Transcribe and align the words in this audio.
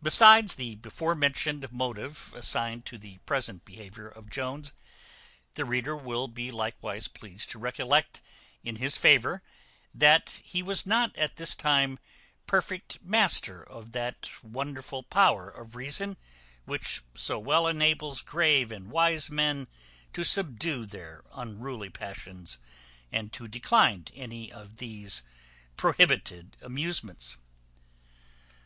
Besides 0.00 0.54
the 0.54 0.76
before 0.76 1.14
mentioned 1.14 1.70
motive 1.70 2.32
assigned 2.34 2.86
to 2.86 2.96
the 2.96 3.18
present 3.26 3.66
behaviour 3.66 4.08
of 4.08 4.30
Jones, 4.30 4.72
the 5.56 5.66
reader 5.66 5.94
will 5.94 6.26
be 6.26 6.50
likewise 6.50 7.06
pleased 7.06 7.50
to 7.50 7.58
recollect 7.58 8.22
in 8.64 8.76
his 8.76 8.96
favour, 8.96 9.42
that 9.92 10.40
he 10.42 10.62
was 10.62 10.86
not 10.86 11.14
at 11.18 11.36
this 11.36 11.54
time 11.54 11.98
perfect 12.46 13.02
master 13.02 13.62
of 13.62 13.92
that 13.92 14.30
wonderful 14.42 15.02
power 15.02 15.50
of 15.50 15.76
reason, 15.76 16.16
which 16.64 17.02
so 17.14 17.38
well 17.38 17.66
enables 17.68 18.22
grave 18.22 18.72
and 18.72 18.90
wise 18.90 19.28
men 19.28 19.68
to 20.14 20.24
subdue 20.24 20.86
their 20.86 21.24
unruly 21.34 21.90
passions, 21.90 22.56
and 23.12 23.34
to 23.34 23.46
decline 23.48 24.06
any 24.14 24.50
of 24.50 24.78
these 24.78 25.22
prohibited 25.76 26.56
amusements. 26.62 27.36